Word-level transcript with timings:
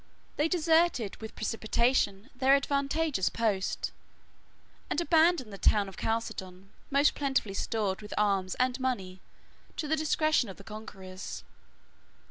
They 0.35 0.47
deserted 0.47 1.17
with 1.17 1.35
precipitation 1.35 2.31
their 2.35 2.55
advantageous 2.55 3.29
post, 3.29 3.91
and 4.89 4.99
abandoned 4.99 5.53
the 5.53 5.59
town 5.59 5.87
of 5.87 5.95
Chalcedon, 5.95 6.71
most 6.89 7.13
plentifully 7.13 7.53
stored 7.53 8.01
with 8.01 8.15
arms 8.17 8.55
and 8.55 8.79
money, 8.79 9.21
to 9.77 9.87
the 9.87 9.95
discretion 9.95 10.49
of 10.49 10.57
the 10.57 10.63
conquerors. 10.63 11.43